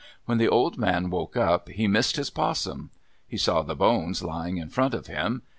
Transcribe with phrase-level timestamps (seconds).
[0.25, 2.89] When the old man woke up he missed his 'possum.
[3.27, 5.43] He saw the bones lying in front of him.